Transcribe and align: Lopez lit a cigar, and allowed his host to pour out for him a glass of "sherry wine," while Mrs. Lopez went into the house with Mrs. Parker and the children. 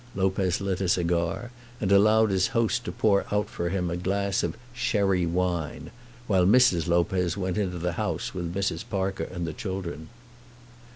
Lopez 0.15 0.59
lit 0.59 0.81
a 0.81 0.87
cigar, 0.89 1.51
and 1.79 1.91
allowed 1.91 2.31
his 2.31 2.47
host 2.57 2.83
to 2.85 2.91
pour 2.91 3.23
out 3.31 3.47
for 3.51 3.69
him 3.69 3.87
a 3.91 3.95
glass 3.95 4.41
of 4.41 4.57
"sherry 4.73 5.27
wine," 5.27 5.91
while 6.25 6.47
Mrs. 6.47 6.87
Lopez 6.87 7.37
went 7.37 7.55
into 7.55 7.77
the 7.77 7.91
house 7.91 8.33
with 8.33 8.51
Mrs. 8.55 8.83
Parker 8.89 9.25
and 9.25 9.45
the 9.45 9.53
children. 9.53 10.09